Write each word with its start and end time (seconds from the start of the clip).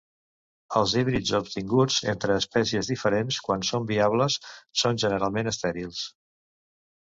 Els 0.79 0.93
híbrids 1.01 1.33
obtinguts 1.39 1.97
entre 2.13 2.37
espècies 2.43 2.89
diferents, 2.93 3.37
quan 3.49 3.67
són 3.69 3.85
viables, 3.93 4.39
són 4.85 4.99
generalment 5.05 5.53
estèrils. 5.55 6.03